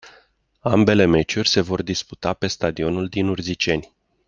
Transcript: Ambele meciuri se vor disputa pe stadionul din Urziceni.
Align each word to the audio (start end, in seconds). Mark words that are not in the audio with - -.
Ambele 0.61 1.05
meciuri 1.05 1.47
se 1.47 1.61
vor 1.61 1.81
disputa 1.83 2.33
pe 2.33 2.47
stadionul 2.47 3.07
din 3.07 3.27
Urziceni. 3.27 3.95